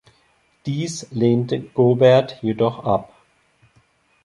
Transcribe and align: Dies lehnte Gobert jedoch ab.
Dies 0.65 1.05
lehnte 1.11 1.59
Gobert 1.59 2.39
jedoch 2.41 2.83
ab. 2.85 3.13